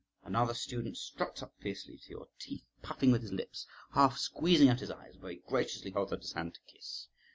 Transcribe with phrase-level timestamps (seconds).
[0.23, 4.79] Another student struts up fiercely to your teeth, puffing with his lips, half squeezing out
[4.79, 7.07] his eyes, and very graciously holds out his hand to kiss.